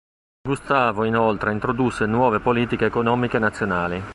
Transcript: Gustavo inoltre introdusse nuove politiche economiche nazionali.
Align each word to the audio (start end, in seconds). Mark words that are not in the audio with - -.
Gustavo 0.41 1.03
inoltre 1.03 1.51
introdusse 1.51 2.07
nuove 2.07 2.39
politiche 2.39 2.85
economiche 2.85 3.37
nazionali. 3.37 4.01